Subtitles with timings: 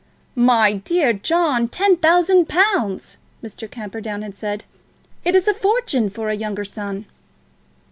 [0.33, 3.69] "My dear John; ten thousand pounds!" Mr.
[3.69, 4.65] Camperdown had said.
[5.23, 7.05] "It is a fortune for a younger son."